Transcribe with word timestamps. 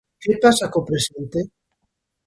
Que 0.21 0.33
pasa 0.43 0.71
co 0.73 0.85
presente? 0.89 1.39